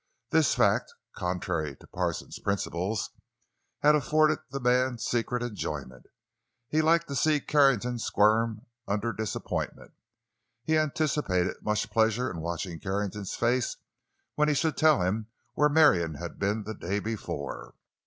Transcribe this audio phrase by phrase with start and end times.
[0.31, 3.11] This fact, contrary to Parsons' principles,
[3.83, 6.07] had afforded the man secret enjoyment.
[6.67, 9.91] He liked to see Carrington squirm under disappointment.
[10.63, 13.77] He anticipated much pleasure in watching Carrington's face
[14.33, 17.75] when he should tell him where Marion had been the day before.